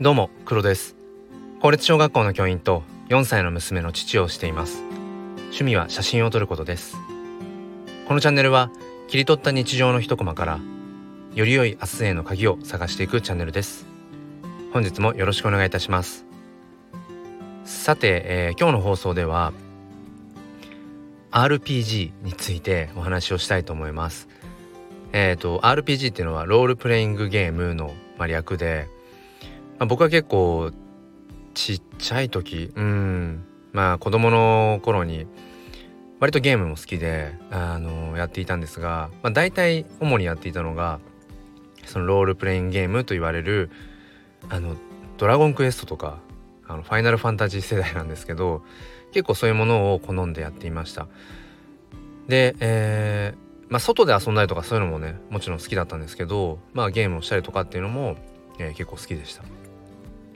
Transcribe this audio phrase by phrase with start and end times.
[0.00, 0.94] どうも黒です。
[1.60, 4.84] 公立小学校の教員と4歳の娘の父をしています。
[5.46, 6.96] 趣味は写真を撮ることです。
[8.06, 8.70] このチャンネルは
[9.08, 10.60] 切り取った日常の一コマから
[11.34, 13.86] より良い明日への鍵を探していくチャンネルです。
[14.72, 16.26] 本日もよろしくお願いいたします。
[17.64, 19.52] さて、えー、今日の放送では
[21.32, 24.28] RPG についてお話をしたいと思います。
[25.12, 27.92] えっ、ー、と RPG っていうのはロールプレイングゲームの、
[28.28, 28.88] 略で
[29.78, 30.72] まあ、僕は結構
[31.54, 33.44] ちっちゃい時うん。
[33.72, 35.26] まあ子供の頃に
[36.20, 41.00] 割とゲームも好きであのやっていたんですが、まあ、大体主にやっていたのが
[41.86, 43.70] そのロールプレインゲームと言われる
[44.48, 44.76] あの
[45.16, 46.18] ドラゴンクエストとか
[46.66, 48.62] あのファイナルファンタジー世代なんですけど
[49.12, 51.06] 結構そういうものを好んでやっていました。
[52.26, 58.16] で、えー、まあ外で遊んだりとかそういうのもねもちろん好きだったんですけどまあゲームをしたりとかっていうのも、
[58.58, 59.44] えー、結構好きでした。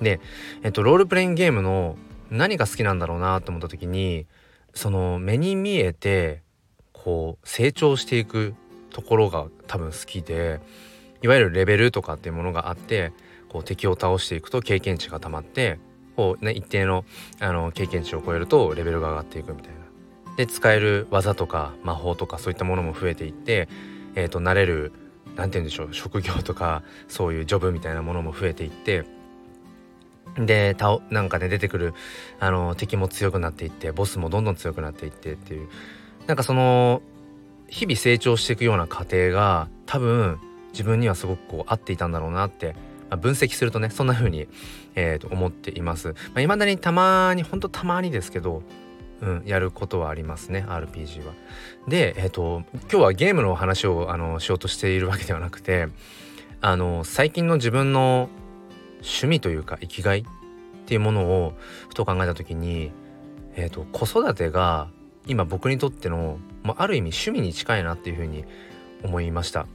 [0.00, 0.20] で、
[0.62, 1.96] えっと、ロールプレインゲームの
[2.30, 4.26] 何が好きなんだろうなと思った時に
[4.74, 6.42] その目に見えて
[6.92, 8.54] こう成長していく
[8.90, 10.60] ところが多分好きで
[11.22, 13.12] いわゆるレベルとかっていうものがあって
[13.48, 15.78] こう敵を倒していくと経験値がたまって
[16.16, 17.04] こう、ね、一定の
[17.40, 19.84] あの経験値を超えるとレベルが上がっていくみたいな。
[20.36, 23.68] で使える技とか魔法とかそういったものも増えていって、
[24.16, 24.92] えーと、と慣れる
[25.36, 29.04] 何て言うんでしょう職業とかそういうジョブみたいなものも増えていって
[30.38, 31.94] でたなんかね出てくる
[32.40, 35.68] あの敵も強くなっていってボスもどんどん強くなっていってっていう
[36.26, 37.02] なんかその
[37.68, 40.38] 日々成長していくような過程が多分
[40.72, 42.72] 自分にはすごくこう合っていたんだろうなって、
[43.10, 44.48] まあ、分析するとねそんな風に、
[44.94, 46.08] えー、と思っています。
[46.08, 48.62] まあ、未だにたまにほんとたまにですけど
[49.20, 51.32] うん、やることはありますね RPG は。
[51.88, 55.88] で、えーと、今日はゲームの話をあのしようとしているわけではなくて
[56.60, 58.28] あの最近の自分の
[59.04, 60.24] 趣味というか生きがいっ
[60.86, 61.54] ていうものを
[61.88, 62.90] ふと考えた時に、
[63.54, 64.88] えーと、子育てが
[65.26, 68.44] 今僕にとっての、まあ、ある意味趣味に近いなっていうふうに
[69.02, 69.66] 思いました。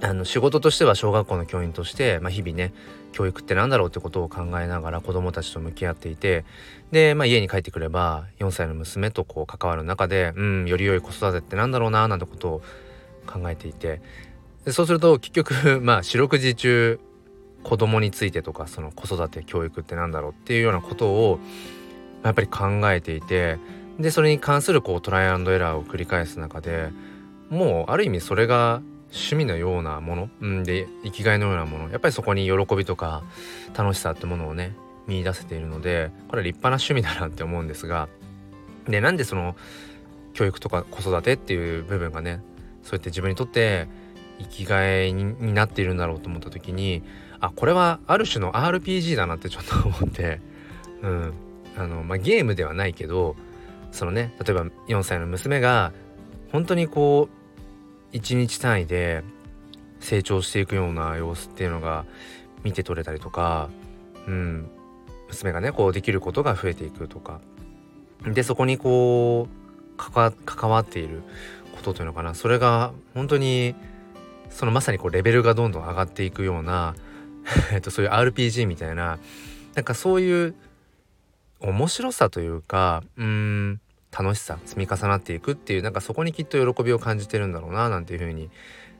[0.00, 2.72] あの仕事としては小学校の教員として、まあ、日々ね
[3.12, 6.44] 教育って何だろうってことを考えながら子どもたちと向き合っていて
[6.90, 12.62] で、まあ、家に帰ってくれば4歳の娘とこう関わる中でうんより良い子育てって何だろうななんてことを
[13.28, 14.02] 考えていて
[14.66, 16.98] そうすると結局まあ四六時中
[17.62, 21.38] 子供についてとかその子育て教育ってなんだろうっていうようなことを
[22.24, 23.58] やっぱり考えていて
[23.98, 26.90] でそれに関するこうトライアンドエラーを繰り返す中で
[27.50, 33.22] もうある意味それが趣味のようなもの、うん、で生きがいのようなものやっぱりそこに喜びとか
[33.76, 34.74] 楽しさってものをね
[35.06, 38.08] 見出せているのでこれは立派な趣味だなって思うんですが
[38.88, 39.54] でなんでその
[40.32, 42.42] 教育とか子育てっていう部分がね
[42.82, 43.86] そうやって自分にとって
[44.42, 47.02] 生きがいになっているんだろうと思った時に
[47.40, 50.40] あこれはある種の RPG だなってちょっと思って
[51.02, 51.32] うん。
[51.76, 53.36] あの、まあ、ゲームではないけど
[53.90, 55.92] そのね例えば4歳の娘が
[56.50, 57.28] 本当にこ
[58.12, 59.22] う1日単位で
[60.00, 62.04] 成長していくような様子っていうのが
[62.62, 63.70] 見て取れたりとか、
[64.26, 64.68] うん、
[65.28, 67.40] 娘がねこうできることが増えていくとか。
[68.24, 71.22] でそこにこう関わっている
[71.74, 72.34] ことというのかな。
[72.34, 73.74] それが本当に
[74.54, 76.94] そのまさにこうレベルがどんどん上がっていくような
[77.72, 79.18] えっと、そういう RPG みたいな
[79.74, 80.54] なんかそういう
[81.60, 83.80] 面白さというかうん
[84.16, 88.50] 楽しさ積み重なっていくっていうなんかそこにきっと喜びを感じてるんだろうななんていうふうに、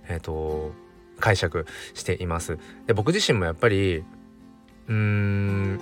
[0.09, 0.73] えっと、
[1.21, 2.59] 解釈しています。
[2.87, 5.81] で僕自身もやっぱりうーん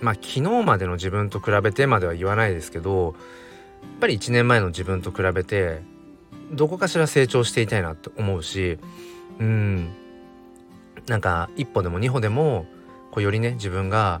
[0.00, 3.14] まあ昨日までの自分と比べてまでは言わないですけど
[3.82, 5.80] やっぱり1年前の自分と比べて
[6.52, 8.78] どこかしら成長していたいなって思うし
[9.38, 9.88] うん。
[11.06, 12.66] なんか一歩でも二歩でも
[13.10, 14.20] こうよりね自分が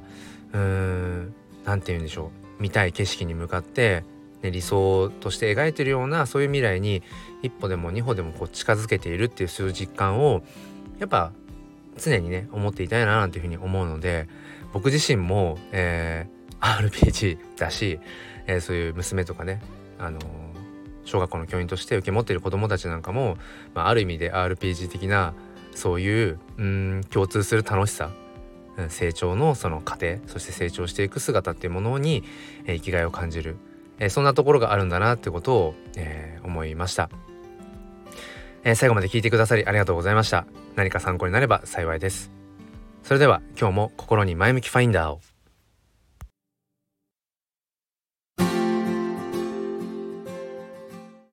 [0.52, 4.04] うーん何て言うんでしょう見たい景色に向かって、
[4.42, 7.02] ね、理想として描いてるようなそういう未来に
[7.42, 10.42] 一歩でも二歩でもこう近づけているっていうそういう実感を
[10.98, 11.32] やっぱ
[11.98, 14.28] 常にね思っていたいななんていうふうに思うので
[14.72, 17.98] 僕自身も、えー、RPG だし、
[18.46, 19.60] えー、そういう娘とかね
[19.98, 20.24] あのー、
[21.06, 23.38] 小学校の教員として受け持っている子どもたちなんかも、
[23.74, 25.32] まあ、ある意味で RPG 的な
[25.74, 28.10] そういううん共通する楽しさ
[28.88, 32.24] 成長のその過程そして成長していく姿っていうものに、
[32.66, 33.56] えー、生きがいを感じる、
[33.98, 37.08] えー、そんなところがあるんだなってことを、えー、思いました、
[38.68, 40.44] え最後まで聞いてくださりありがとうございました。
[40.74, 42.32] 何か参考になれば幸いです。
[43.04, 45.35] それでは今日も心に前向きファインダーを。